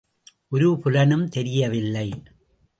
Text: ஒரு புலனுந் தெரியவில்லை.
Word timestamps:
ஒரு 0.47 0.79
புலனுந் 0.83 1.27
தெரியவில்லை. 1.27 2.07